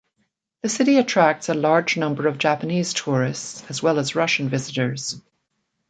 [0.63, 5.21] The city attracts a large number of Japanese tourists as well as Russian visitors.